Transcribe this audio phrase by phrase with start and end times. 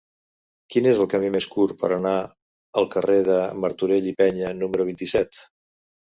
[0.75, 2.13] Quin és el camí més curt per anar
[2.81, 5.41] al carrer de Martorell i Peña número vint-i-set?